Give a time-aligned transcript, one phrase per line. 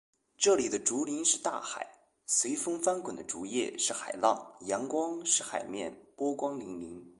[0.35, 1.85] 这里的竹林是大海，
[2.25, 7.03] 随风翻滚的竹叶是海浪，阳光使“海面”波光粼粼。